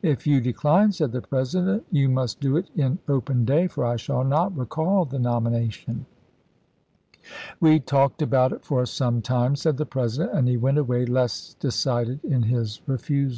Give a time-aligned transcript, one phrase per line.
[0.00, 3.96] If you decline," said the President," you must do it in open day, for I
[3.96, 6.06] shall not recall the nomination.""
[7.60, 11.52] We talked about it for some time," said the President," and he went away less
[11.60, 13.34] decided in his refusal."